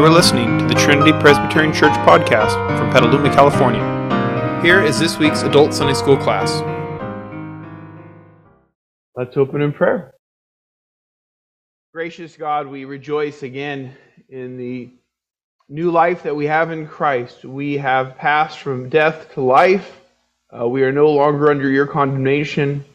[0.00, 3.82] You are listening to the Trinity Presbyterian Church podcast from Petaluma, California.
[4.62, 6.62] Here is this week's Adult Sunday School class.
[9.14, 10.14] Let's open in prayer.
[11.92, 13.94] Gracious God, we rejoice again
[14.30, 14.88] in the
[15.68, 17.44] new life that we have in Christ.
[17.44, 20.00] We have passed from death to life.
[20.50, 22.86] Uh, we are no longer under your condemnation.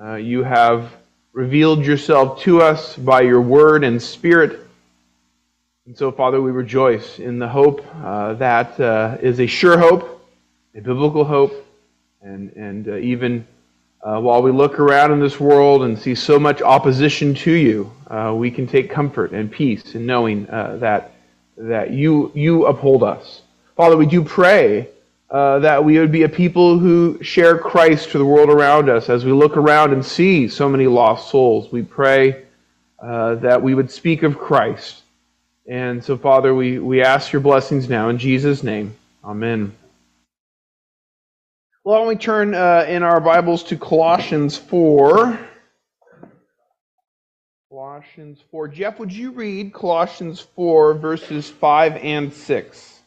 [0.00, 0.92] Uh, you have
[1.32, 4.67] revealed yourself to us by your word and spirit.
[5.88, 10.22] And so, Father, we rejoice in the hope uh, that uh, is a sure hope,
[10.74, 11.66] a biblical hope,
[12.20, 13.46] and, and uh, even
[14.02, 17.90] uh, while we look around in this world and see so much opposition to you,
[18.08, 21.12] uh, we can take comfort and peace in knowing uh, that,
[21.56, 23.40] that you, you uphold us.
[23.74, 24.90] Father, we do pray
[25.30, 29.24] that we would be a people who share Christ to the world around us as
[29.24, 31.72] we look around and see so many lost souls.
[31.72, 32.44] We pray
[33.00, 35.04] that we would speak of Christ
[35.68, 38.96] and so, Father, we, we ask your blessings now in Jesus' name.
[39.22, 39.74] Amen.
[41.84, 45.38] Well, why don't we turn uh, in our Bibles to Colossians 4.
[47.68, 48.68] Colossians 4.
[48.68, 53.00] Jeff, would you read Colossians 4, verses 5 and 6?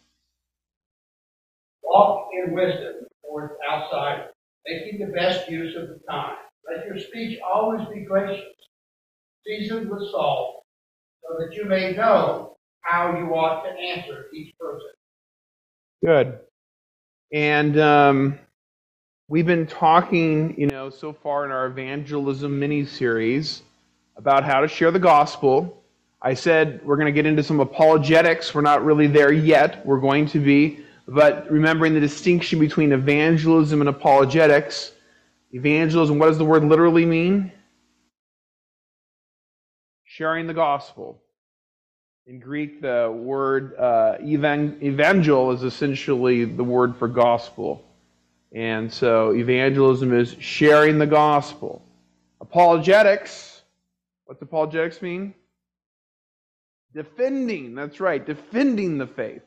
[1.81, 4.31] Walk in wisdom towards outsiders,
[4.67, 6.35] making the best use of the time.
[6.69, 8.45] Let your speech always be gracious,
[9.47, 10.63] seasoned with salt,
[11.23, 12.50] so that you may know
[12.81, 14.89] how you ought to answer each person.
[16.03, 16.39] Good.
[17.31, 18.39] And um,
[19.27, 23.61] we've been talking, you know, so far in our evangelism mini series
[24.17, 25.83] about how to share the gospel.
[26.21, 28.53] I said we're going to get into some apologetics.
[28.53, 29.85] We're not really there yet.
[29.85, 30.85] We're going to be.
[31.07, 34.91] But remembering the distinction between evangelism and apologetics.
[35.51, 37.51] Evangelism, what does the word literally mean?
[40.03, 41.21] Sharing the gospel.
[42.27, 47.83] In Greek, the word uh, evangel is essentially the word for gospel.
[48.51, 51.83] And so evangelism is sharing the gospel.
[52.39, 53.63] Apologetics,
[54.25, 55.33] what's apologetics mean?
[56.93, 59.41] Defending, that's right, defending the faith.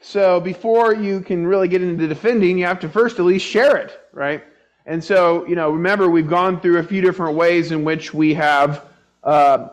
[0.00, 3.76] So before you can really get into defending, you have to first at least share
[3.76, 4.42] it, right?
[4.84, 8.34] And so, you know, remember, we've gone through a few different ways in which we
[8.34, 8.84] have
[9.22, 9.68] uh,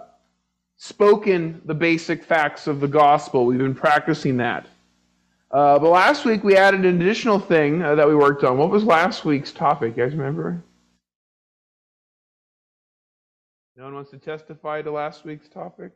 [0.84, 3.46] spoken the basic facts of the gospel.
[3.46, 4.68] We've been practicing that.
[5.50, 8.58] Uh, but last week we added an additional thing uh, that we worked on.
[8.58, 9.96] What was last week's topic?
[9.96, 10.62] You guys remember?
[13.78, 15.94] No one wants to testify to last week's topic?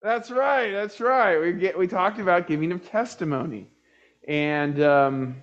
[0.00, 0.70] That's right.
[0.70, 1.40] That's right.
[1.40, 3.68] We get we talked about giving of testimony,
[4.28, 5.42] and um,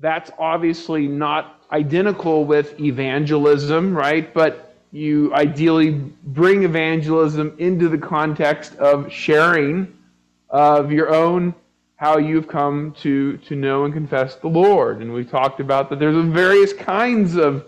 [0.00, 4.32] that's obviously not identical with evangelism, right?
[4.34, 9.92] But you ideally bring evangelism into the context of sharing
[10.50, 11.52] of your own
[11.96, 15.00] how you've come to, to know and confess the Lord.
[15.02, 17.66] And we talked about that there's various kinds of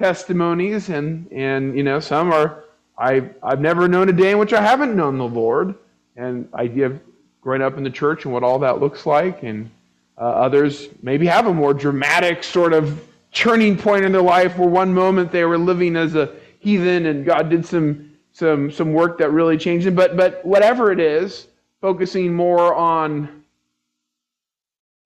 [0.00, 2.64] testimonies, and, and you know, some are
[2.98, 5.76] I, I've never known a day in which I haven't known the Lord,
[6.16, 7.00] and idea of
[7.40, 9.70] growing up in the church and what all that looks like, and
[10.18, 14.68] uh, others maybe have a more dramatic sort of turning point in their life where
[14.68, 16.34] one moment they were living as a
[16.64, 19.94] heathen and God did some some some work that really changed him.
[19.94, 21.46] But but whatever it is,
[21.80, 23.44] focusing more on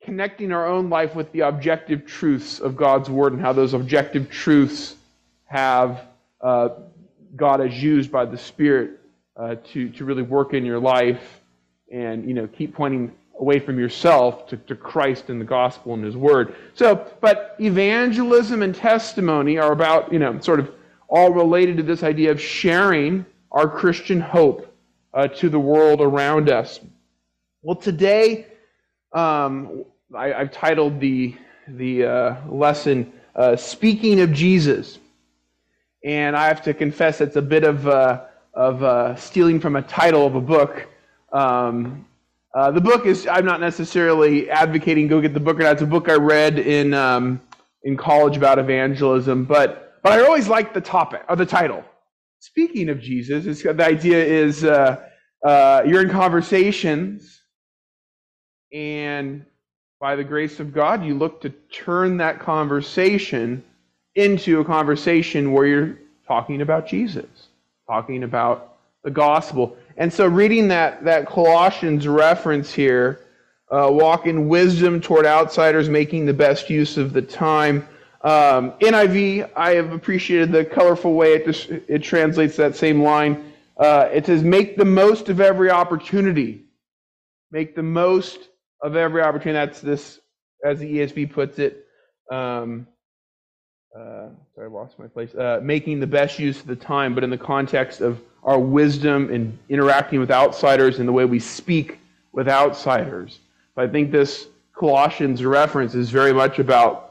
[0.03, 4.31] connecting our own life with the objective truths of God's word and how those objective
[4.31, 4.95] truths
[5.45, 6.05] have
[6.41, 6.71] uh,
[7.37, 9.01] God as used by the Spirit
[9.37, 11.41] uh, to to really work in your life
[11.91, 16.05] and you know keep pointing away from yourself to, to Christ and the gospel and
[16.05, 16.57] his word.
[16.75, 20.73] So, but evangelism and testimony are about, you know, sort of
[21.09, 24.75] all related to this idea of sharing our Christian hope
[25.15, 26.81] uh, to the world around us.
[27.63, 28.47] Well, today
[29.13, 31.35] um, I, have titled the
[31.67, 34.99] the uh, lesson uh, "Speaking of Jesus,"
[36.05, 38.25] and I have to confess it's a bit of uh,
[38.55, 40.87] of uh, stealing from a title of a book.
[41.33, 42.07] Um,
[42.55, 45.73] uh, the book is I'm not necessarily advocating go get the book or not.
[45.73, 47.41] It's a book I read in um,
[47.83, 51.85] in college about evangelism, but but I always like the topic or the title.
[52.41, 55.05] Speaking of Jesus, the idea is uh,
[55.45, 57.41] uh, you're in conversations,
[58.73, 59.45] and
[60.01, 63.65] by the grace of God, you look to turn that conversation
[64.15, 67.49] into a conversation where you're talking about Jesus,
[67.87, 69.77] talking about the gospel.
[69.97, 73.21] And so, reading that, that Colossians reference here,
[73.71, 77.87] uh, walk in wisdom toward outsiders, making the best use of the time.
[78.23, 83.53] Um, NIV, I have appreciated the colorful way it, it translates that same line.
[83.77, 86.65] Uh, it says, make the most of every opportunity.
[87.53, 88.49] Make the most
[88.83, 89.67] of every opportunity.
[89.67, 90.21] That's this,
[90.65, 91.87] as the ESV puts it.
[92.31, 92.89] Um,
[93.97, 95.35] uh, sorry, I lost my place.
[95.35, 99.33] Uh, making the best use of the time, but in the context of our wisdom
[99.33, 101.99] and interacting with outsiders and the way we speak
[102.33, 103.39] with outsiders.
[103.77, 107.08] I think this Colossians reference is very much about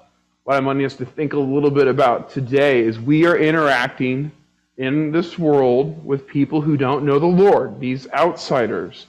[0.47, 4.31] what I'm wanting us to think a little bit about today is we are interacting
[4.77, 9.07] in this world with people who don't know the Lord, these outsiders.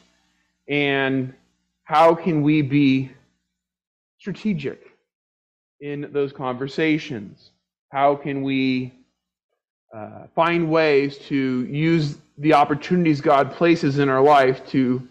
[0.66, 1.32] And
[1.84, 3.12] how can we be
[4.18, 4.96] strategic
[5.80, 7.50] in those conversations?
[7.92, 8.92] How can we
[9.94, 15.06] uh, find ways to use the opportunities God places in our life to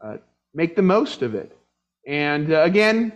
[0.00, 0.18] uh,
[0.54, 1.50] make the most of it?
[2.06, 3.12] And uh, again,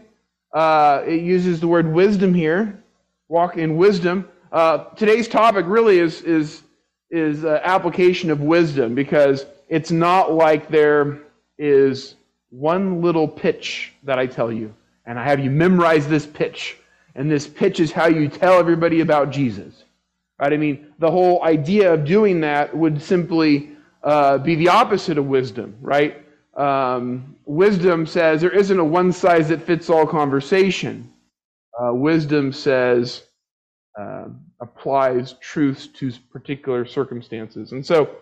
[0.53, 2.83] uh, it uses the word wisdom here.
[3.29, 4.29] Walk in wisdom.
[4.51, 6.63] Uh, today's topic really is is
[7.11, 11.21] is application of wisdom because it's not like there
[11.59, 12.17] is
[12.51, 14.75] one little pitch that I tell you,
[15.07, 16.77] and I have you memorize this pitch,
[17.15, 19.85] and this pitch is how you tell everybody about Jesus.
[20.39, 20.53] Right?
[20.53, 23.71] I mean, the whole idea of doing that would simply
[24.03, 26.22] uh, be the opposite of wisdom, right?
[26.57, 31.11] Um, wisdom says there isn't a one size that fits all conversation.
[31.81, 33.25] Uh, wisdom says
[33.99, 34.27] uh,
[34.61, 37.73] applies truths to particular circumstances.
[37.73, 38.17] And so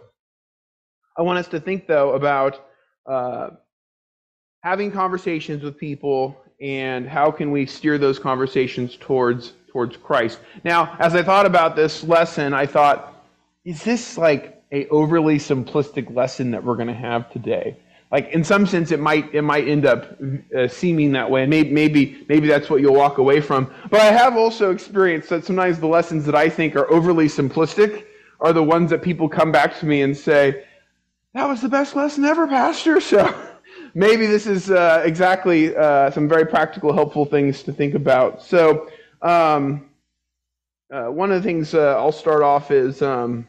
[1.18, 2.64] I want us to think, though, about
[3.06, 3.50] uh,
[4.62, 10.40] having conversations with people and how can we steer those conversations towards towards Christ.
[10.64, 13.14] Now, as I thought about this lesson, I thought,
[13.64, 17.76] is this like a overly simplistic lesson that we're going to have today?
[18.10, 20.16] Like in some sense it might it might end up
[20.56, 21.46] uh, seeming that way.
[21.46, 23.72] Maybe, maybe maybe that's what you'll walk away from.
[23.90, 28.06] But i have also experienced that sometimes the lessons that i think are overly simplistic
[28.40, 30.64] are the ones that people come back to me and say
[31.34, 33.00] that was the best lesson ever pastor.
[33.10, 33.34] So
[33.94, 38.42] maybe this is uh, exactly uh, some very practical helpful things to think about.
[38.42, 38.88] So
[39.22, 39.90] um,
[40.90, 43.46] uh, one of the things uh, i'll start off is um,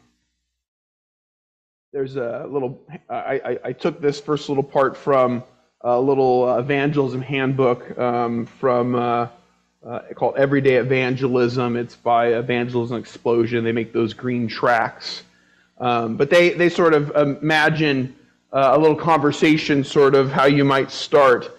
[1.92, 2.80] there's a little,
[3.10, 5.44] I, I, I, took this first little part from
[5.82, 9.28] a little evangelism handbook um, from uh,
[9.86, 11.76] uh, called Everyday Evangelism.
[11.76, 13.62] It's by Evangelism Explosion.
[13.62, 15.22] They make those green tracts.
[15.78, 18.16] Um, but they, they sort of imagine
[18.52, 21.58] uh, a little conversation, sort of how you might start.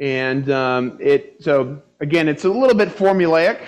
[0.00, 3.60] And um, it, so again, it's a little bit formulaic,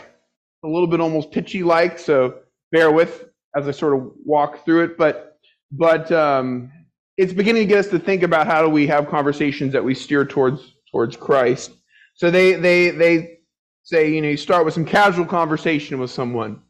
[0.64, 2.38] a little bit almost pitchy like, so
[2.72, 4.98] bear with as I sort of walk through it.
[4.98, 5.31] But
[5.72, 6.70] but um,
[7.16, 9.94] it's beginning to get us to think about how do we have conversations that we
[9.94, 11.72] steer towards towards Christ.
[12.14, 13.38] So they they they
[13.82, 16.60] say you know you start with some casual conversation with someone,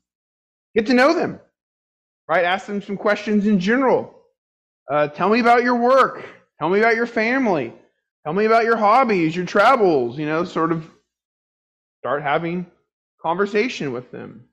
[0.74, 1.40] get to know them,
[2.28, 2.44] right?
[2.44, 4.14] Ask them some questions in general.
[4.90, 6.24] Uh, tell me about your work.
[6.58, 7.72] Tell me about your family.
[8.24, 10.16] Tell me about your hobbies, your travels.
[10.18, 10.88] You know, sort of
[12.00, 12.66] start having
[13.20, 14.44] conversation with them.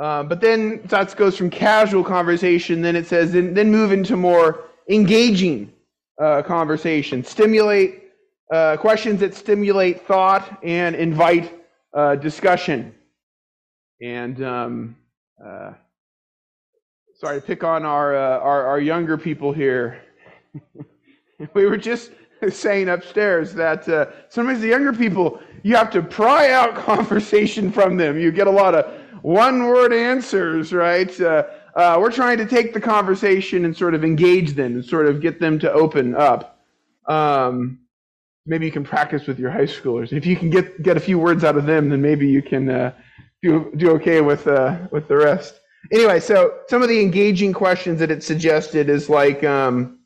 [0.00, 4.16] Uh, but then that goes from casual conversation, then it says, then, then move into
[4.16, 5.72] more engaging
[6.20, 7.22] uh, conversation.
[7.22, 8.02] Stimulate
[8.52, 11.52] uh, questions that stimulate thought and invite
[11.94, 12.94] uh, discussion.
[14.00, 14.96] And um,
[15.44, 15.72] uh,
[17.14, 20.02] sorry to pick on our, our, our younger people here.
[21.54, 22.12] we were just
[22.50, 23.84] saying upstairs that
[24.30, 28.18] sometimes the younger people, you have to pry out conversation from them.
[28.18, 31.20] You get a lot of one word answers, right?
[31.20, 35.06] Uh, uh, we're trying to take the conversation and sort of engage them and sort
[35.06, 36.60] of get them to open up.
[37.06, 37.80] Um,
[38.44, 40.12] maybe you can practice with your high schoolers.
[40.12, 42.68] If you can get, get a few words out of them, then maybe you can
[42.68, 42.92] uh,
[43.42, 45.60] do, do okay with, uh, with the rest.
[45.90, 49.98] Anyway, so some of the engaging questions that it suggested is like, um,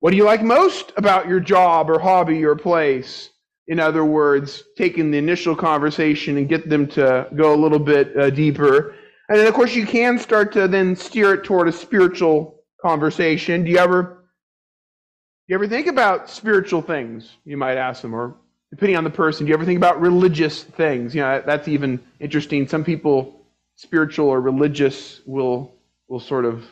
[0.00, 3.30] what do you like most about your job or hobby or place?
[3.68, 8.16] In other words, taking the initial conversation and get them to go a little bit
[8.16, 8.94] uh, deeper.
[9.28, 13.64] And then, of course, you can start to then steer it toward a spiritual conversation.
[13.64, 17.30] Do you ever, do you ever think about spiritual things?
[17.44, 18.36] You might ask them, or
[18.70, 21.14] depending on the person, do you ever think about religious things?
[21.14, 22.66] You know, that's even interesting.
[22.66, 23.44] Some people,
[23.76, 25.74] spiritual or religious, will
[26.08, 26.64] will sort of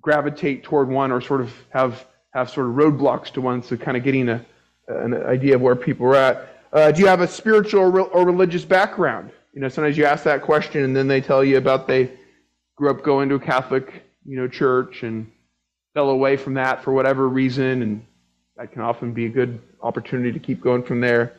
[0.00, 3.62] gravitate toward one, or sort of have have sort of roadblocks to one.
[3.62, 4.44] So, kind of getting a
[4.88, 6.48] an idea of where people are at.
[6.72, 9.30] Uh, do you have a spiritual or religious background?
[9.52, 12.10] You know, sometimes you ask that question and then they tell you about they
[12.76, 15.30] grew up going to a Catholic, you know, church and
[15.94, 18.04] fell away from that for whatever reason, and
[18.56, 21.36] that can often be a good opportunity to keep going from there.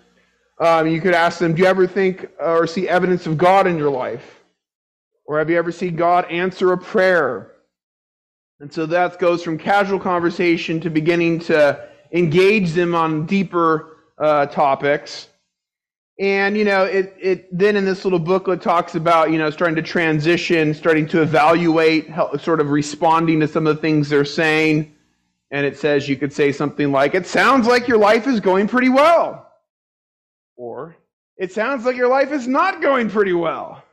[0.59, 3.77] Um, you could ask them, do you ever think or see evidence of God in
[3.77, 4.41] your life?
[5.25, 7.51] Or have you ever seen God answer a prayer?
[8.61, 14.45] And so that goes from casual conversation to beginning to engage them on deeper uh,
[14.47, 15.27] topics.
[16.17, 19.75] And, you know, it, it then in this little booklet talks about, you know, starting
[19.75, 22.07] to transition, starting to evaluate,
[22.39, 24.95] sort of responding to some of the things they're saying.
[25.51, 28.69] And it says you could say something like, it sounds like your life is going
[28.69, 29.51] pretty well.
[30.55, 30.95] Or,
[31.35, 33.83] it sounds like your life is not going pretty well.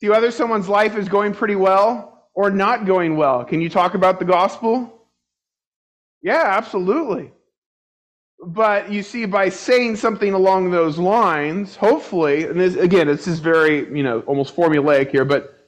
[0.00, 3.44] See whether someone's life is going pretty well or not going well.
[3.44, 5.01] Can you talk about the gospel?
[6.22, 7.32] Yeah, absolutely.
[8.44, 13.38] But you see, by saying something along those lines, hopefully, and this, again, this is
[13.38, 15.58] very, you know, almost formulaic here, but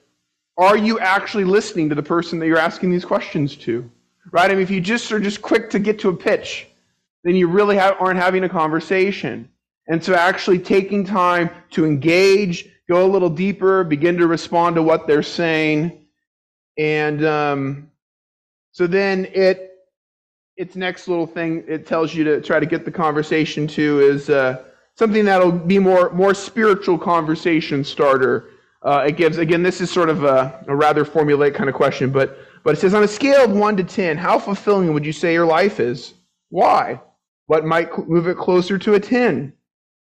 [0.57, 3.89] are you actually listening to the person that you're asking these questions to?
[4.31, 4.51] Right?
[4.51, 6.67] I mean, if you just are just quick to get to a pitch,
[7.25, 9.49] then you really aren't having a conversation.
[9.89, 14.83] And so actually taking time to engage, go a little deeper, begin to respond to
[14.83, 16.07] what they're saying.
[16.79, 17.91] And um,
[18.73, 19.74] so then it
[20.57, 24.31] its next little thing it tells you to try to get the conversation to is
[24.31, 24.63] uh,
[24.97, 28.51] something that'll be more more spiritual conversation starter.
[28.83, 32.11] Uh, it gives again this is sort of a, a rather formulaic kind of question,
[32.11, 35.13] but but it says on a scale of one to ten, how fulfilling would you
[35.13, 36.15] say your life is?
[36.51, 37.01] Why?
[37.47, 39.53] What might move it closer to a ten?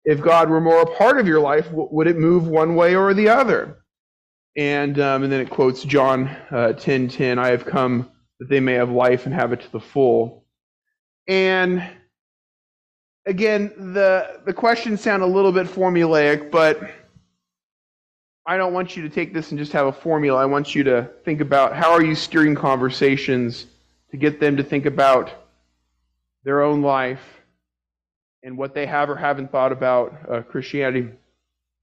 [0.05, 3.15] If God were more a part of your life, would it move one way or
[3.15, 3.79] the other?
[4.57, 7.39] And um, and then it quotes John uh, ten ten.
[7.39, 10.44] I have come that they may have life and have it to the full.
[11.27, 11.83] And
[13.27, 16.91] again, the, the questions sound a little bit formulaic, but
[18.47, 20.39] I don't want you to take this and just have a formula.
[20.39, 23.67] I want you to think about how are you steering conversations
[24.11, 25.33] to get them to think about
[26.45, 27.23] their own life
[28.43, 31.09] and what they have or haven't thought about uh, Christianity.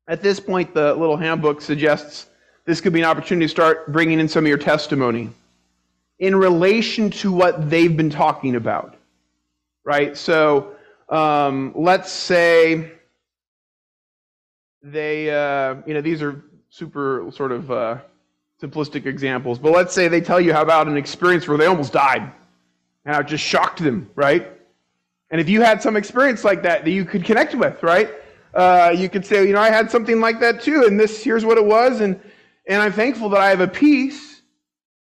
[0.07, 2.27] At this point, the little handbook suggests
[2.65, 5.31] this could be an opportunity to start bringing in some of your testimony
[6.19, 8.95] in relation to what they've been talking about
[9.83, 10.15] right?
[10.17, 10.75] So
[11.09, 12.91] um, let's say
[14.83, 17.97] they, uh, you know, these are super sort of uh,
[18.61, 21.93] simplistic examples, but let's say they tell you how about an experience where they almost
[21.93, 22.31] died
[23.05, 24.47] and it just shocked them, right?
[25.31, 28.09] And if you had some experience like that that you could connect with, right?
[28.53, 31.45] Uh, you could say, you know, I had something like that too, and this here's
[31.45, 32.19] what it was, and
[32.67, 34.41] and I'm thankful that I have a peace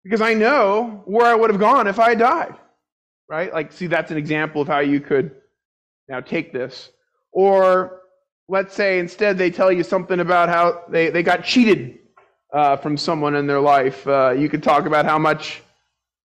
[0.03, 2.55] because I know where I would have gone if I had died
[3.35, 3.53] right?
[3.53, 5.33] Like, see, that's an example of how you could
[6.09, 6.91] now take this.
[7.33, 8.03] Or
[8.49, 11.99] let's say instead they tell you something about how they, they got cheated
[12.53, 14.07] uh, from someone in their life.
[14.07, 15.63] Uh, you could talk about how much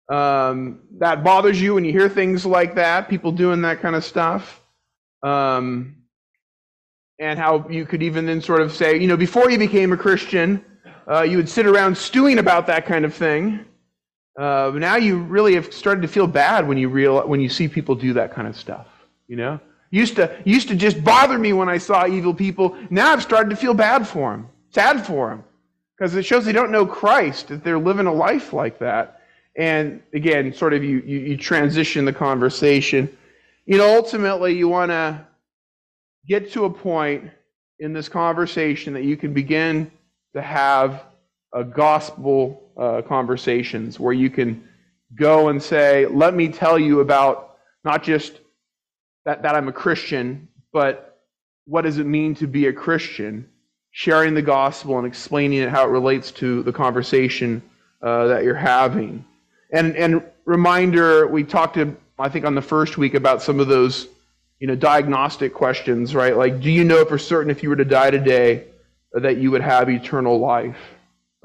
[0.09, 4.05] um, that bothers you when you hear things like that, people doing that kind of
[4.05, 4.61] stuff.
[5.23, 5.97] Um,
[7.21, 9.97] and how you could even then sort of say, you know, before you became a
[9.97, 10.65] Christian,
[11.09, 13.65] uh, you would sit around stewing about that kind of thing.
[14.37, 17.69] Uh, now you really have started to feel bad when you real when you see
[17.69, 18.87] people do that kind of stuff.
[19.29, 22.77] You know, used to used to just bother me when I saw evil people.
[22.91, 25.45] Now I've started to feel bad for them, sad for them,
[25.97, 29.23] because it shows they don't know Christ that they're living a life like that.
[29.57, 33.17] And again, sort of you you, you transition the conversation.
[33.65, 35.27] You know, ultimately you want to
[36.29, 37.31] get to a point
[37.79, 39.91] in this conversation that you can begin
[40.35, 41.05] to have
[41.55, 44.69] a gospel uh, conversations where you can
[45.15, 48.41] go and say, let me tell you about not just
[49.25, 51.21] that, that I'm a Christian, but
[51.67, 53.49] what does it mean to be a Christian?
[53.91, 57.63] Sharing the gospel and explaining it how it relates to the conversation
[58.03, 59.25] uh, that you're having.
[59.73, 63.69] And, and reminder, we talked, to, I think, on the first week about some of
[63.69, 64.09] those
[64.59, 66.37] you know, diagnostic questions, right?
[66.37, 68.65] Like, do you know for certain if you were to die today
[69.13, 70.79] that you would have eternal life?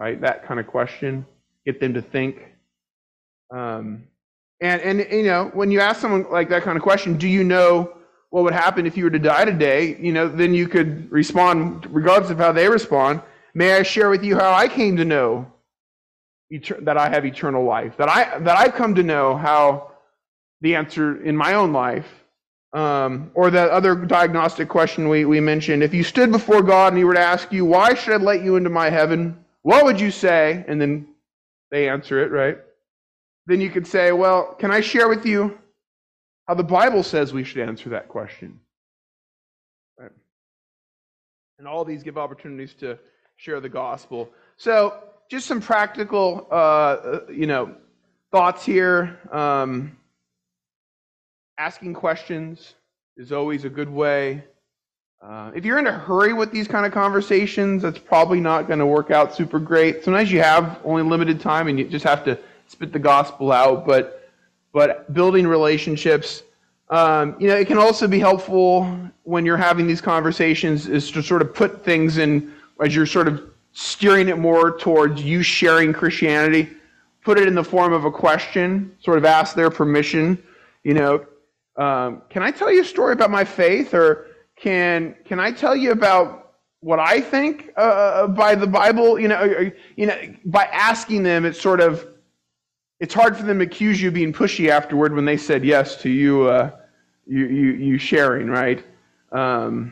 [0.01, 0.20] Right?
[0.20, 1.27] That kind of question,
[1.63, 2.41] get them to think.
[3.51, 4.08] Um,
[4.60, 7.43] and, and, you know, when you ask someone like that kind of question, do you
[7.43, 7.93] know
[8.31, 9.96] what would happen if you were to die today?
[10.00, 13.22] You know, then you could respond, regardless of how they respond,
[13.53, 15.46] may I share with you how I came to know
[16.79, 19.91] that I have eternal life, that, I, that I've come to know how
[20.62, 22.08] the answer in my own life.
[22.74, 25.84] Um, or that other diagnostic question we, we mentioned.
[25.84, 28.46] If you stood before God and He were to ask you, Why should I let
[28.46, 29.41] you into my heaven?
[29.63, 30.65] What would you say?
[30.68, 31.08] And then
[31.70, 32.58] they answer it, right?
[33.46, 35.58] Then you could say, Well, can I share with you
[36.48, 38.60] how the Bible says we should answer that question?
[39.98, 40.12] Right?
[41.60, 42.98] And all these give opportunities to
[43.38, 44.30] share the gospel.
[44.58, 47.75] So, just some practical, uh, uh you know,
[48.32, 49.20] thoughts here.
[49.32, 49.98] Um,
[51.58, 52.75] asking questions
[53.18, 54.44] is always a good way
[55.22, 58.80] uh, if you're in a hurry with these kind of conversations, that's probably not going
[58.80, 60.04] to work out super great.
[60.04, 63.86] Sometimes you have only limited time and you just have to spit the gospel out,
[63.86, 64.30] but
[64.74, 66.44] but building relationships.
[66.90, 68.84] Um, you know, it can also be helpful
[69.24, 73.28] when you're having these conversations is to sort of put things in as you're sort
[73.28, 76.70] of steering it more towards you sharing Christianity.
[77.24, 80.42] Put it in the form of a question, sort of ask their permission.
[80.84, 81.25] You know,
[81.78, 84.31] um, can I tell you a story about my faith, or
[84.62, 89.20] can can I tell you about what I think uh, uh by the Bible?
[89.20, 92.06] You know, you know, by asking them, it's sort of
[93.01, 96.00] it's hard for them to accuse you of being pushy afterward when they said yes
[96.03, 96.70] to you, uh,
[97.25, 98.86] you, you, you sharing, right?
[99.32, 99.91] Um,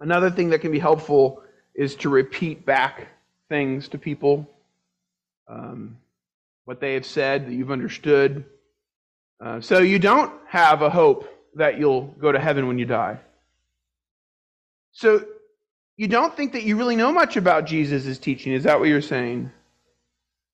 [0.00, 1.44] another thing that can be helpful
[1.76, 3.06] is to repeat back
[3.48, 4.50] things to people,
[5.46, 5.96] um,
[6.64, 8.44] what they have said that you've understood.
[9.40, 13.18] Uh, so you don't have a hope that you'll go to heaven when you die.
[14.92, 15.24] So
[15.96, 18.52] you don't think that you really know much about Jesus' teaching.
[18.52, 19.50] Is that what you're saying?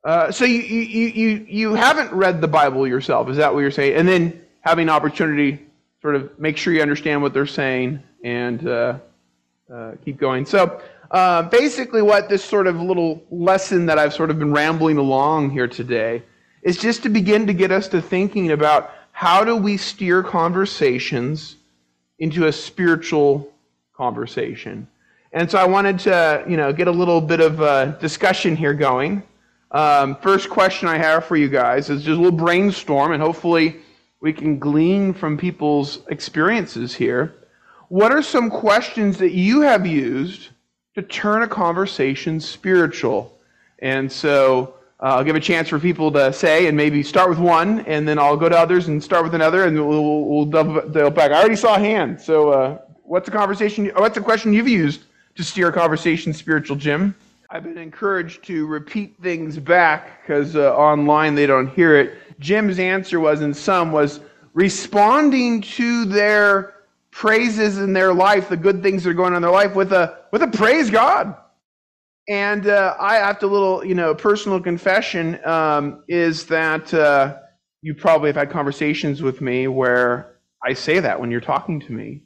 [0.05, 3.29] Uh, so you, you, you, you haven't read the Bible yourself.
[3.29, 3.95] Is that what you're saying?
[3.95, 5.61] And then having an opportunity
[6.03, 8.99] sort of make sure you understand what they're saying and uh,
[9.73, 10.47] uh, keep going.
[10.47, 14.99] So uh, basically, what this sort of little lesson that I've sort of been rambling
[14.99, 16.23] along here today
[16.63, 21.57] is just to begin to get us to thinking about how do we steer conversations
[22.19, 23.51] into a spiritual
[23.97, 24.87] conversation.
[25.33, 28.75] And so I wanted to, you know, get a little bit of a discussion here
[28.75, 29.23] going.
[29.71, 33.77] Um, first question I have for you guys is just a little brainstorm, and hopefully
[34.21, 37.37] we can glean from people's experiences here.
[37.89, 40.51] What are some questions that you have used
[40.95, 43.39] to turn a conversation spiritual?
[43.79, 47.39] And so uh, I'll give a chance for people to say, and maybe start with
[47.39, 50.81] one, and then I'll go to others and start with another, and we'll, we'll double
[51.11, 51.33] back.
[51.33, 53.91] I already saw a hand, so uh, what's a conversation?
[53.97, 55.03] What's a question you've used
[55.35, 57.15] to steer a conversation spiritual, Jim?
[57.51, 62.19] I've been encouraged to repeat things back because uh, online they don't hear it.
[62.41, 64.21] Jim's answer was, in some, was
[64.55, 66.75] responding to their
[67.11, 69.93] praises in their life, the good things that are going on in their life, with
[69.93, 71.37] a with a praise God.
[72.29, 77.37] And uh, I have to little, you know, personal confession um, is that uh,
[77.83, 81.93] you probably have had conversations with me where I say that when you're talking to
[81.93, 82.23] me.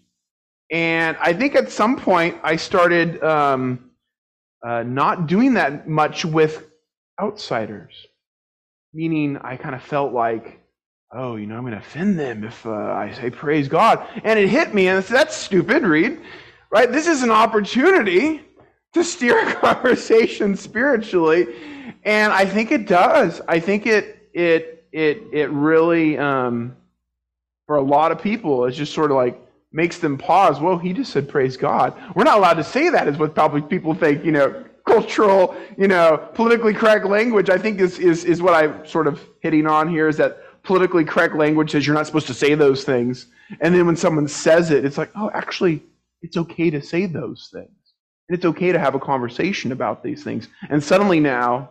[0.70, 3.90] And I think at some point I started um,
[4.66, 6.70] uh, not doing that much with
[7.20, 8.06] outsiders,
[8.94, 10.60] meaning I kind of felt like,
[11.12, 14.06] oh, you know, I'm going to offend them if uh, I say praise God.
[14.24, 16.20] And it hit me, and said, that's stupid, Reid.
[16.70, 16.90] Right?
[16.90, 18.42] This is an opportunity
[18.94, 21.46] to steer a conversation spiritually,
[22.04, 23.40] and I think it does.
[23.48, 26.76] I think it it it it really um,
[27.66, 29.40] for a lot of people it's just sort of like
[29.72, 30.60] makes them pause.
[30.60, 31.94] Well, he just said praise God.
[32.14, 34.24] We're not allowed to say that, is what probably people think.
[34.24, 37.50] You know, cultural, you know, politically correct language.
[37.50, 40.08] I think is is is what I'm sort of hitting on here.
[40.08, 43.26] Is that politically correct language says you're not supposed to say those things,
[43.60, 45.82] and then when someone says it, it's like, oh, actually,
[46.22, 47.79] it's okay to say those things.
[48.30, 50.46] And it's okay to have a conversation about these things.
[50.68, 51.70] And suddenly now,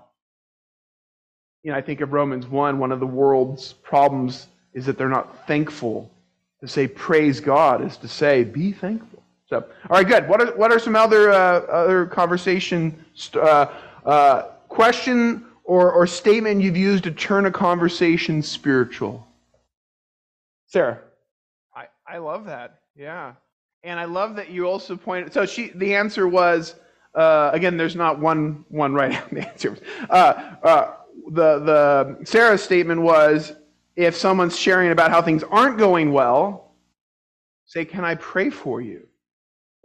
[1.63, 5.08] you know, I think of Romans 1, one of the world's problems is that they're
[5.08, 6.12] not thankful.
[6.60, 9.24] To say praise God is to say be thankful.
[9.48, 10.28] So, all right, good.
[10.28, 13.67] What are, what are some other, uh, other conversation uh,
[14.06, 19.26] uh, question or, or statement you've used to turn a conversation spiritual?
[20.67, 21.00] Sarah.
[21.74, 22.82] I, I love that.
[22.98, 23.36] Yeah.
[23.84, 25.34] And I love that you also pointed.
[25.34, 26.76] So she, the answer was
[27.15, 27.78] uh, again.
[27.78, 29.78] There's not one one right answer.
[30.10, 30.94] Uh, uh,
[31.32, 33.54] the the Sarah's statement was
[33.96, 36.74] if someone's sharing about how things aren't going well,
[37.65, 39.08] say, "Can I pray for you?"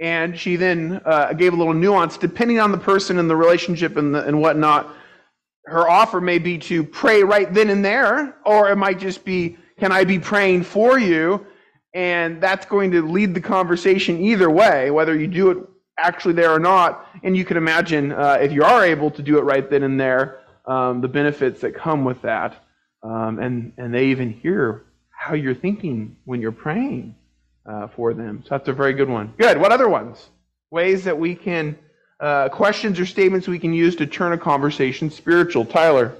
[0.01, 3.97] And she then uh, gave a little nuance depending on the person and the relationship
[3.97, 4.93] and the, and whatnot.
[5.67, 9.57] Her offer may be to pray right then and there, or it might just be,
[9.79, 11.47] "Can I be praying for you?"
[11.95, 15.59] And that's going to lead the conversation either way, whether you do it
[15.97, 17.07] actually there or not.
[17.23, 19.99] And you can imagine uh, if you are able to do it right then and
[19.99, 22.57] there, um, the benefits that come with that.
[23.05, 27.15] Um, and, and they even hear how you're thinking when you're praying
[27.65, 28.43] uh, for them.
[28.43, 29.33] So that's a very good one.
[29.39, 29.61] Good.
[29.61, 30.31] What other ones?
[30.73, 31.79] Ways that we can,
[32.19, 35.65] uh, questions or statements we can use to turn a conversation spiritual.
[35.65, 36.15] Tyler.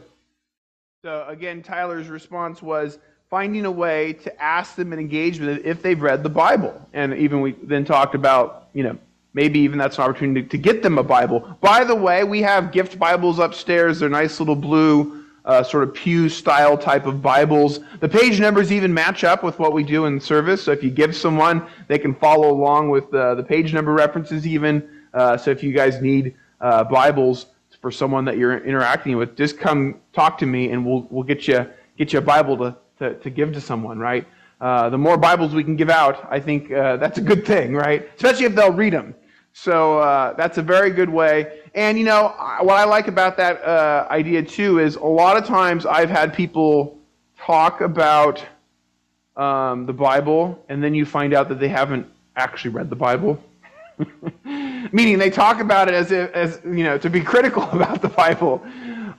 [1.03, 2.99] So again, Tyler's response was,
[3.35, 6.73] finding a way to ask them and engage with it if they've read the Bible.
[6.93, 8.97] And even we then talked about, you know,
[9.33, 11.41] maybe even that's an opportunity to get them a Bible.
[11.61, 13.99] By the way, we have gift Bibles upstairs.
[13.99, 17.81] They're nice little blue, uh, sort of pew style type of Bibles.
[17.99, 20.63] The page numbers even match up with what we do in service.
[20.63, 24.47] So if you give someone, they can follow along with uh, the page number references
[24.47, 24.89] even.
[25.13, 27.47] Uh, so if you guys need uh, Bibles,
[27.81, 31.49] for someone that you're interacting with, just come talk to me and we'll, we'll get
[31.49, 31.69] you,
[31.99, 34.27] get you a Bible to, to, to give to someone, right?
[34.61, 37.75] Uh, the more Bibles we can give out, I think uh, that's a good thing,
[37.75, 38.09] right?
[38.17, 39.15] Especially if they'll read them.
[39.53, 41.61] So uh, that's a very good way.
[41.75, 45.45] And you know what I like about that uh, idea too is a lot of
[45.45, 46.99] times I've had people
[47.39, 48.45] talk about
[49.37, 53.43] um, the Bible, and then you find out that they haven't actually read the Bible.
[54.93, 58.09] Meaning they talk about it as if, as you know, to be critical about the
[58.09, 58.65] Bible.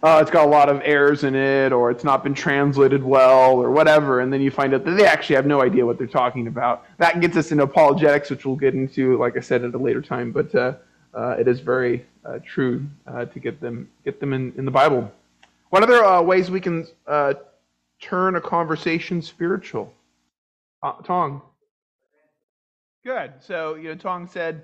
[0.03, 3.51] Uh, it's got a lot of errors in it, or it's not been translated well,
[3.51, 6.07] or whatever, and then you find out that they actually have no idea what they're
[6.07, 6.85] talking about.
[6.97, 10.01] That gets us into apologetics, which we'll get into, like I said, at a later
[10.01, 10.31] time.
[10.31, 10.73] But uh,
[11.13, 14.71] uh, it is very uh, true uh, to get them get them in, in the
[14.71, 15.11] Bible.
[15.69, 16.87] What other uh, ways we can
[18.01, 19.93] turn a conversation spiritual?
[21.03, 21.41] Tong.
[23.03, 23.33] Good.
[23.39, 24.63] So, you know, Tong said,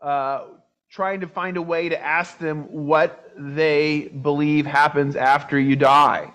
[0.00, 0.44] uh,
[0.90, 6.32] trying to find a way to ask them what they believe happens after you die.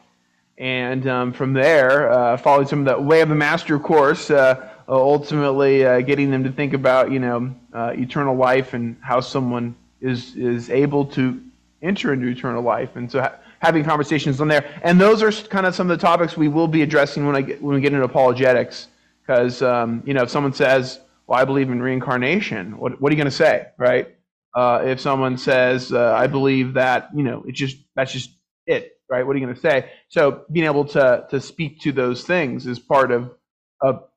[0.58, 4.70] And um, from there, uh, following some of the Way of the Master course, uh,
[4.88, 9.76] ultimately uh, getting them to think about, you know, uh, eternal life and how someone
[10.02, 11.42] is, is able to
[11.82, 12.96] enter into eternal life.
[12.96, 14.80] And so ha- having conversations on there.
[14.84, 17.42] And those are kind of some of the topics we will be addressing when, I
[17.42, 18.88] get, when we get into apologetics.
[19.26, 23.16] Because, um, you know, if someone says, well, I believe in reincarnation, what, what are
[23.16, 24.13] you going to say, right?
[24.56, 28.30] Uh, if someone says, uh, I believe that, you know, it's just, that's just
[28.68, 29.26] it, right?
[29.26, 29.92] What are you going to say?
[30.10, 33.32] So being able to, to speak to those things is part of,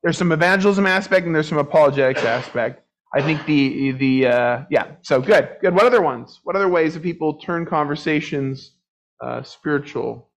[0.01, 2.83] there's some evangelism aspect and there's some apologetics aspect.
[3.13, 5.73] I think the, the, uh, yeah, so good, good.
[5.73, 6.39] What other ones?
[6.43, 8.73] What other ways that people turn conversations
[9.21, 10.29] uh, spiritual?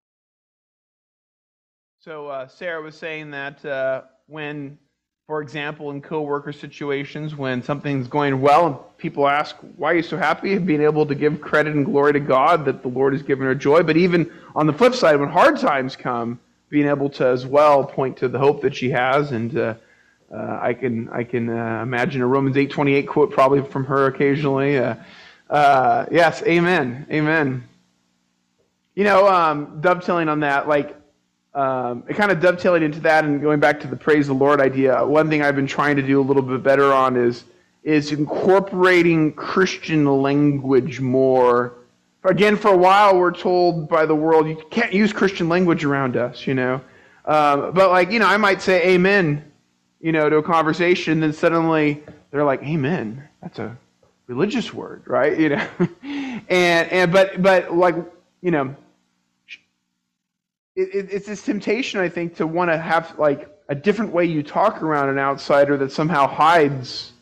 [2.00, 4.78] So uh, Sarah was saying that uh, when,
[5.30, 10.02] for example, in coworker situations, when something's going well and people ask, Why are you
[10.02, 10.58] so happy?
[10.58, 13.54] Being able to give credit and glory to God that the Lord has given her
[13.54, 13.84] joy.
[13.84, 17.84] But even on the flip side, when hard times come, being able to as well
[17.84, 19.74] point to the hope that she has and uh,
[20.34, 23.84] uh, I can I can uh, imagine a Romans eight twenty eight quote probably from
[23.84, 24.78] her occasionally.
[24.78, 24.96] Uh,
[25.48, 27.62] uh, yes, Amen, Amen.
[28.96, 30.96] You know, um, dovetailing on that, like
[31.54, 34.60] um, it kind of dovetailing into that and going back to the praise the Lord
[34.60, 37.44] idea, one thing I've been trying to do a little bit better on is
[37.82, 41.74] is incorporating Christian language more.
[42.24, 46.16] Again, for a while, we're told by the world you can't use Christian language around
[46.16, 46.74] us, you know.
[47.24, 49.50] Um, but like, you know, I might say Amen,
[50.00, 53.26] you know, to a conversation, then suddenly they're like, Amen.
[53.42, 53.76] That's a
[54.26, 55.38] religious word, right?
[55.38, 55.68] You know,
[56.02, 57.96] and and but but like,
[58.42, 58.76] you know,
[60.76, 64.42] it, it's this temptation, I think, to want to have like a different way you
[64.42, 67.12] talk around an outsider that somehow hides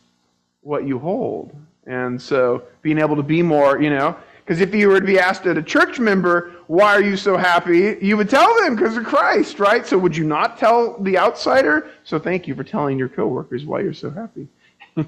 [0.62, 1.54] what you hold.
[1.86, 5.18] And so being able to be more, you know, because if you were to be
[5.18, 7.98] asked at a church member, why are you so happy?
[8.00, 9.86] You would tell them because of Christ, right?
[9.86, 11.90] So would you not tell the outsider?
[12.04, 14.48] So thank you for telling your coworkers why you're so happy.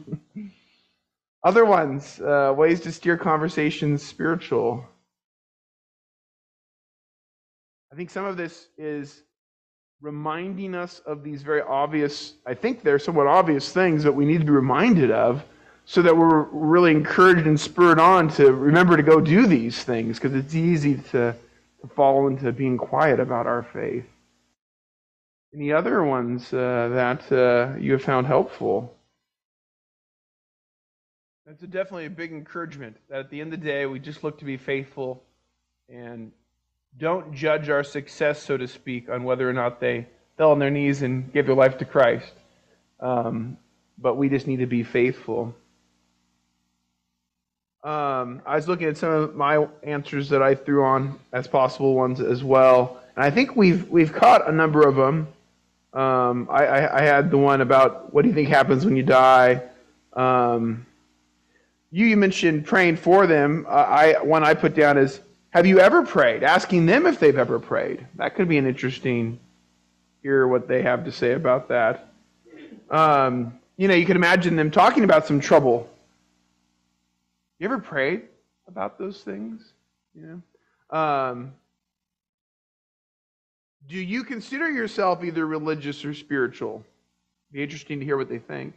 [1.42, 4.84] Other ones, uh, ways to steer conversations spiritual.
[7.92, 9.22] I think some of this is
[10.00, 14.38] reminding us of these very obvious, I think they're somewhat obvious things that we need
[14.38, 15.44] to be reminded of
[15.84, 20.18] so that we're really encouraged and spurred on to remember to go do these things
[20.18, 21.34] because it's easy to,
[21.80, 24.06] to fall into being quiet about our faith.
[25.52, 28.94] Any other ones uh, that uh, you have found helpful?
[31.44, 34.22] That's a definitely a big encouragement that at the end of the day, we just
[34.22, 35.24] look to be faithful
[35.88, 36.30] and
[36.98, 40.70] don't judge our success, so to speak, on whether or not they fell on their
[40.70, 42.32] knees and gave their life to Christ.
[43.00, 43.56] Um,
[43.98, 45.54] but we just need to be faithful.
[47.82, 51.94] Um, I was looking at some of my answers that I threw on as possible
[51.94, 55.28] ones as well, and I think we've we've caught a number of them.
[55.94, 59.02] Um, I, I, I, had the one about what do you think happens when you
[59.02, 59.62] die.
[60.12, 60.86] Um,
[61.90, 63.66] you, you mentioned praying for them.
[63.66, 65.20] Uh, I one I put down is
[65.50, 66.42] have you ever prayed?
[66.42, 68.06] Asking them if they've ever prayed.
[68.16, 69.38] That could be an interesting,
[70.22, 72.08] hear what they have to say about that.
[72.90, 75.88] Um, you know, you could imagine them talking about some trouble.
[77.58, 78.22] You ever prayed
[78.68, 79.72] about those things?
[80.14, 80.42] You
[80.90, 80.96] know?
[80.96, 81.52] Um,
[83.88, 86.84] do you consider yourself either religious or spiritual?
[87.52, 88.74] Be interesting to hear what they think.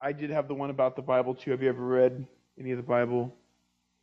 [0.00, 1.52] I did have the one about the Bible too.
[1.52, 2.26] Have you ever read
[2.58, 3.32] any of the Bible?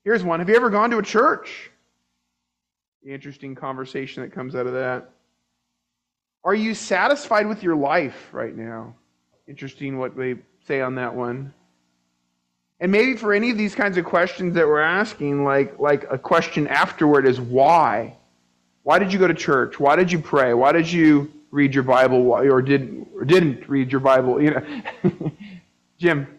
[0.04, 0.40] Here's one.
[0.40, 1.72] Have you ever gone to a church?
[3.06, 5.10] Interesting conversation that comes out of that.
[6.44, 8.96] Are you satisfied with your life right now?
[9.48, 10.36] Interesting what they
[10.66, 11.54] say on that one.
[12.80, 16.18] And maybe for any of these kinds of questions that we're asking, like, like a
[16.18, 18.16] question afterward is why?
[18.84, 19.80] Why did you go to church?
[19.80, 20.54] Why did you pray?
[20.54, 24.42] Why did you read your Bible or didn't or didn't read your Bible?
[24.42, 25.32] You know,
[25.98, 26.39] Jim.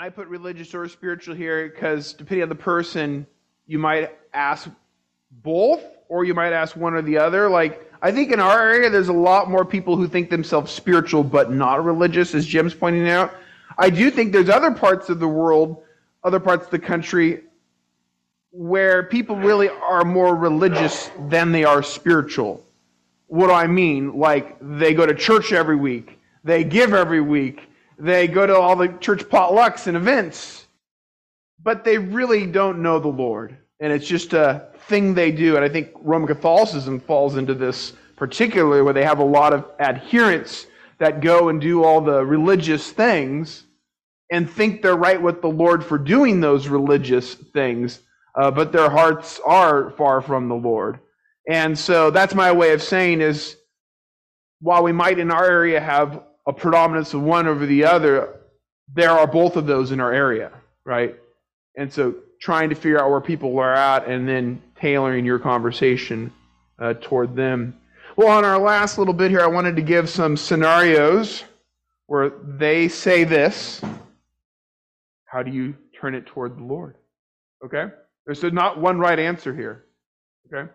[0.00, 3.26] And I put religious or spiritual here because depending on the person,
[3.66, 4.66] you might ask
[5.42, 7.50] both or you might ask one or the other.
[7.50, 11.22] Like I think in our area, there's a lot more people who think themselves spiritual
[11.22, 13.34] but not religious, as Jim's pointing out.
[13.76, 15.82] I do think there's other parts of the world,
[16.24, 17.42] other parts of the country,
[18.52, 22.64] where people really are more religious than they are spiritual.
[23.26, 24.18] What do I mean?
[24.18, 27.69] Like they go to church every week, they give every week,
[28.00, 30.66] they go to all the church potlucks and events,
[31.62, 33.56] but they really don't know the Lord.
[33.78, 35.56] And it's just a thing they do.
[35.56, 39.64] And I think Roman Catholicism falls into this particularly, where they have a lot of
[39.80, 40.66] adherents
[40.98, 43.64] that go and do all the religious things
[44.30, 48.00] and think they're right with the Lord for doing those religious things,
[48.34, 51.00] uh, but their hearts are far from the Lord.
[51.48, 53.56] And so that's my way of saying is
[54.60, 58.40] while we might in our area have a predominance of one over the other,
[58.92, 60.50] there are both of those in our area,
[60.84, 61.14] right?
[61.76, 66.32] And so trying to figure out where people are at and then tailoring your conversation
[66.80, 67.78] uh, toward them.
[68.16, 71.44] Well, on our last little bit here, I wanted to give some scenarios
[72.06, 73.80] where they say this.
[75.26, 76.96] How do you turn it toward the Lord?
[77.64, 77.92] Okay?
[78.26, 79.84] There's not one right answer here.
[80.52, 80.68] Okay?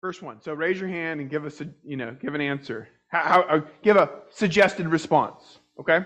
[0.00, 0.40] First one.
[0.40, 2.88] So raise your hand and give us a, you know, give an answer.
[3.08, 5.58] How, how uh, give a suggested response.
[5.78, 6.00] Okay?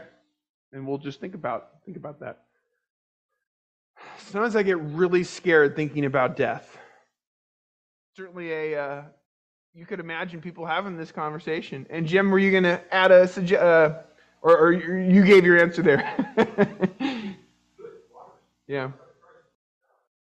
[0.72, 2.44] And we'll just think about think about that.
[4.18, 6.76] Sometimes I get really scared thinking about death.
[8.16, 9.02] Certainly, a uh,
[9.74, 11.86] you could imagine people having this conversation.
[11.88, 13.62] And Jim, were you going to add a suggest?
[13.62, 13.94] Uh,
[14.42, 16.04] or, or you gave your answer there.
[18.66, 18.90] yeah.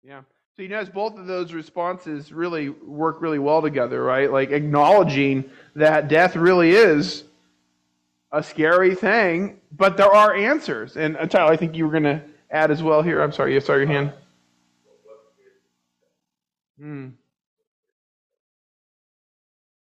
[0.05, 0.21] Yeah.
[0.57, 4.33] So you notice both of those responses really work really well together, right?
[4.33, 7.25] Like acknowledging that death really is
[8.33, 10.97] a scary thing, but there are answers.
[10.97, 13.21] And uh, Tyler, I think you were going to add as well here.
[13.21, 14.15] I'm sorry, you saw your hand.
[16.81, 17.09] Hmm.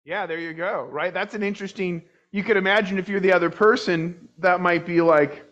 [0.05, 0.87] Yeah, there you go.
[0.89, 1.13] Right?
[1.13, 5.43] That's an interesting you could imagine if you're the other person, that might be like,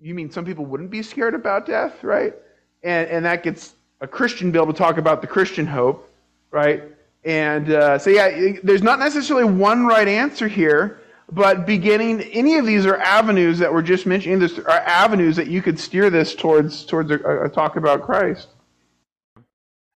[0.00, 2.34] you mean some people wouldn't be scared about death, right?
[2.82, 6.08] And, and that gets a Christian able to talk about the Christian hope,
[6.50, 6.84] right?
[7.24, 12.64] And uh, so, yeah, there's not necessarily one right answer here, but beginning, any of
[12.64, 14.38] these are avenues that we're just mentioning.
[14.38, 18.48] This are avenues that you could steer this towards towards a, a talk about Christ.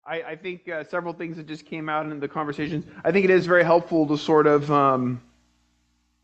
[0.04, 2.84] I, I think uh, several things that just came out in the conversations.
[3.04, 4.70] I think it is very helpful to sort of.
[4.70, 5.22] Um,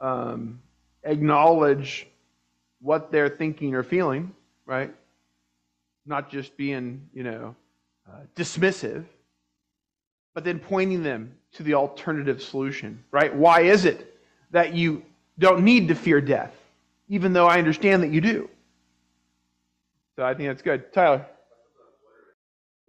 [0.01, 0.61] um,
[1.05, 2.07] acknowledge
[2.81, 4.33] what they're thinking or feeling,
[4.67, 4.95] right?
[6.09, 7.55] Not just being, you know,
[8.09, 9.05] uh, dismissive,
[10.35, 13.35] but then pointing them to the alternative solution, right?
[13.35, 14.19] Why is it
[14.51, 15.03] that you
[15.39, 16.55] don't need to fear death,
[17.09, 18.49] even though I understand that you do?
[20.17, 20.93] So I think that's good.
[20.93, 21.27] Tyler.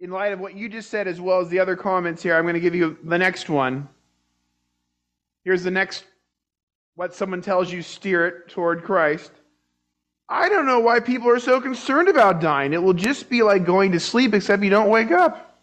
[0.00, 2.44] In light of what you just said, as well as the other comments here, I'm
[2.44, 3.86] going to give you the next one.
[5.44, 6.04] Here's the next
[6.94, 9.30] what someone tells you, steer it toward Christ.
[10.32, 12.72] I don't know why people are so concerned about dying.
[12.72, 15.58] It will just be like going to sleep, except you don't wake up.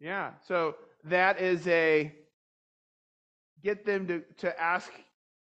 [0.00, 2.12] Yeah, so that is a
[3.62, 4.90] get them to, to ask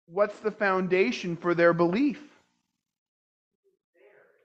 [0.06, 2.20] what's the foundation for their belief?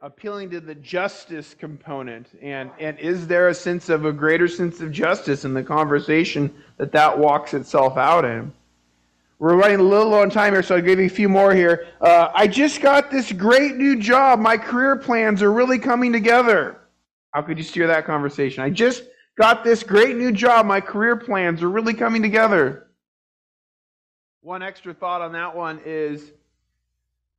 [0.02, 2.28] Appealing to the justice component.
[2.42, 6.54] And, and is there a sense of a greater sense of justice in the conversation
[6.78, 8.54] that that walks itself out in?
[9.40, 11.54] We're running a little low on time here, so I'll give you a few more
[11.54, 11.88] here.
[12.00, 14.40] Uh, I just got this great new job.
[14.40, 16.80] My career plans are really coming together.
[17.32, 18.64] How could you steer that conversation?
[18.64, 19.04] I just
[19.36, 20.66] got this great new job.
[20.66, 22.88] My career plans are really coming together.
[24.42, 26.32] One extra thought on that one is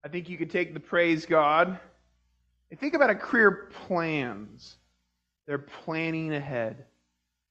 [0.04, 1.78] I think you could take the praise God
[2.70, 4.76] and think about a career plans.
[5.46, 6.86] They're planning ahead,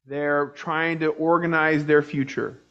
[0.05, 2.62] they're trying to organize their future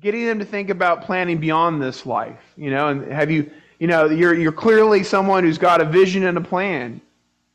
[0.00, 2.40] getting them to think about planning beyond this life.
[2.56, 6.24] You know, and have you, you know, you're, you're clearly someone who's got a vision
[6.24, 7.00] and a plan.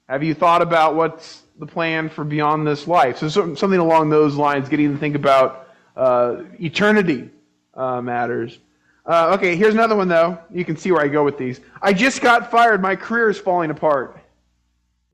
[0.07, 3.17] Have you thought about what's the plan for beyond this life?
[3.17, 7.29] So something along those lines, getting them to think about uh, eternity
[7.73, 8.59] uh, matters.
[9.05, 10.37] Uh, okay, here's another one though.
[10.51, 11.61] You can see where I go with these.
[11.81, 12.81] I just got fired.
[12.81, 14.17] My career is falling apart.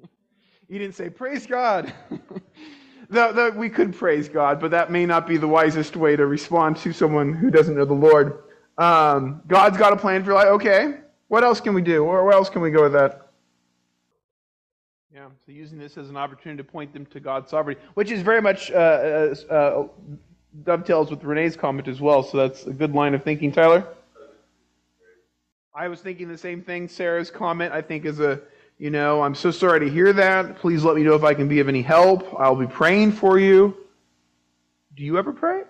[0.70, 1.91] You didn't say, Praise God.
[3.12, 6.26] the, the, we could praise God, but that may not be the wisest way to
[6.26, 8.43] respond to someone who doesn't know the Lord.
[8.78, 10.47] Um, God's got a plan for your life.
[10.47, 10.95] Okay.
[11.28, 12.04] What else can we do?
[12.04, 13.28] Where, where else can we go with that?
[15.13, 18.21] Yeah, so using this as an opportunity to point them to God's sovereignty, which is
[18.21, 19.88] very much uh, uh, uh,
[20.63, 22.24] dovetails with Renee's comment as well.
[22.24, 23.86] So that's a good line of thinking, Tyler.
[25.76, 26.88] I was thinking the same thing.
[26.88, 28.41] Sarah's comment, I think, is a,
[28.82, 30.58] you know, I'm so sorry to hear that.
[30.58, 32.36] Please let me know if I can be of any help.
[32.39, 33.78] I'll be praying for you.
[34.96, 35.65] Do you ever pray?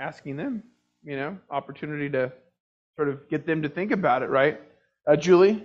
[0.00, 0.64] Asking them,
[1.04, 2.32] you know, opportunity to
[2.96, 4.60] sort of get them to think about it, right?
[5.06, 5.64] Uh, Julie?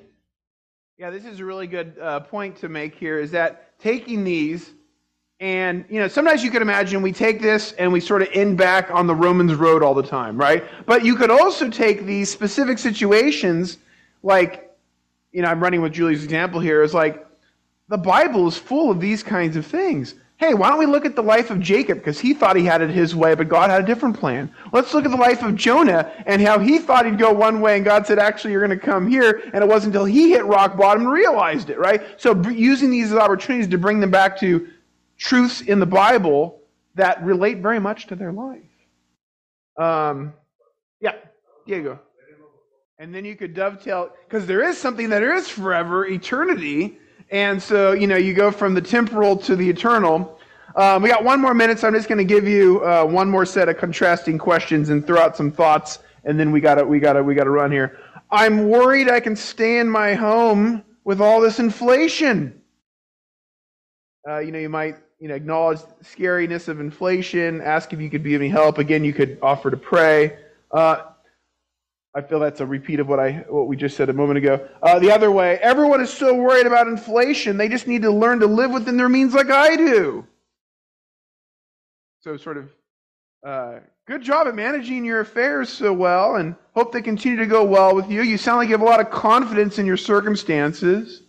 [1.00, 4.70] Yeah, this is a really good uh, point to make here is that taking these
[5.40, 8.60] and, you know, sometimes you could imagine we take this and we sort of end
[8.60, 10.64] back on the Romans road all the time, right?
[10.86, 13.80] But you could also take these specific situations,
[14.22, 14.69] like,
[15.32, 17.26] you know, I'm running with Julie's example here, is like
[17.88, 20.16] the Bible is full of these kinds of things.
[20.38, 21.98] Hey, why don't we look at the life of Jacob?
[21.98, 24.50] Because he thought he had it his way, but God had a different plan.
[24.72, 27.76] Let's look at the life of Jonah and how he thought he'd go one way,
[27.76, 29.42] and God said, actually, you're going to come here.
[29.54, 32.02] And it wasn't until he hit rock bottom and realized it, right?
[32.16, 34.70] So using these as opportunities to bring them back to
[35.18, 36.62] truths in the Bible
[36.96, 38.64] that relate very much to their life.
[39.78, 40.34] Um,
[41.02, 41.16] yeah,
[41.68, 42.00] Diego.
[43.02, 47.00] And then you could dovetail, because there is something that is forever, eternity.
[47.32, 50.38] And so, you know, you go from the temporal to the eternal.
[50.76, 53.30] Um, we got one more minute, so I'm just going to give you uh, one
[53.30, 56.84] more set of contrasting questions and throw out some thoughts, and then we got to
[56.84, 57.98] we got to we got to run here.
[58.32, 62.62] I'm worried I can stay in my home with all this inflation.
[64.28, 68.24] Uh, you know, you might you know, acknowledge scariness of inflation, ask if you could
[68.24, 68.78] be any help.
[68.78, 70.38] Again, you could offer to pray.
[70.72, 71.04] Uh,
[72.16, 74.68] I feel that's a repeat of what I what we just said a moment ago.
[74.82, 78.40] Uh, the other way, everyone is so worried about inflation, they just need to learn
[78.40, 80.26] to live within their means like I do.
[82.22, 82.70] So, sort of,
[83.46, 87.64] uh, good job at managing your affairs so well, and hope they continue to go
[87.64, 88.24] well with you.
[88.24, 91.22] You sound like you have a lot of confidence in your circumstances,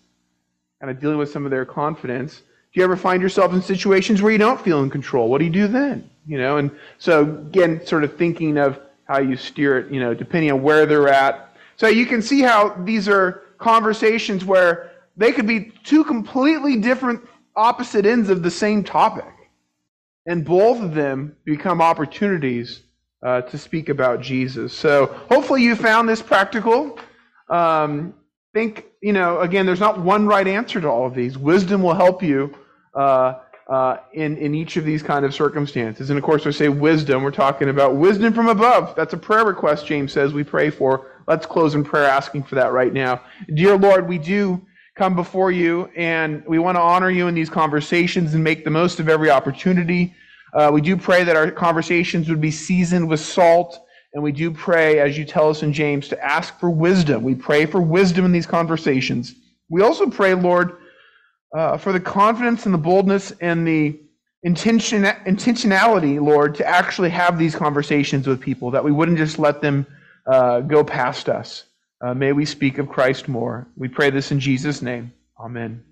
[0.81, 2.39] kind of dealing with some of their confidence.
[2.73, 5.29] Do you ever find yourself in situations where you don't feel in control?
[5.29, 6.09] What do you do then?
[6.27, 10.15] You know, and so again, sort of thinking of how you steer it, you know,
[10.15, 11.57] depending on where they're at.
[11.75, 17.21] So you can see how these are conversations where they could be two completely different
[17.57, 19.33] opposite ends of the same topic.
[20.27, 22.83] And both of them become opportunities
[23.27, 24.73] uh, to speak about Jesus.
[24.73, 26.97] So hopefully you found this practical.
[27.49, 28.15] Um,
[28.55, 31.37] think, you know, again, there's not one right answer to all of these.
[31.37, 32.55] Wisdom will help you
[32.95, 36.11] uh, uh, in, in each of these kind of circumstances.
[36.11, 38.97] And of course, I say wisdom, we're talking about wisdom from above.
[38.97, 41.13] That's a prayer request, James says we pray for.
[41.29, 43.23] Let's close in prayer asking for that right now.
[43.55, 44.61] Dear Lord, we do
[44.97, 48.71] come before you and we want to honor you in these conversations and make the
[48.71, 50.15] most of every opportunity.
[50.53, 53.79] Uh, we do pray that our conversations would be seasoned with salt.
[54.15, 57.23] And we do pray, as you tell us in James, to ask for wisdom.
[57.23, 59.37] We pray for wisdom in these conversations.
[59.69, 60.79] We also pray, Lord,
[61.57, 63.99] uh, for the confidence and the boldness and the
[64.43, 69.61] intention, intentionality, Lord, to actually have these conversations with people, that we wouldn't just let
[69.61, 69.87] them
[70.27, 71.65] uh, go past us.
[72.01, 73.69] Uh, may we speak of Christ more.
[73.77, 75.13] We pray this in Jesus' name.
[75.39, 75.83] Amen.